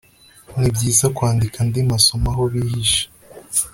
nibyiza 0.57 1.05
kwandika 1.15 1.57
andi 1.63 1.79
masomo 1.91 2.27
aho 2.33 2.43
bihishe 2.51 3.03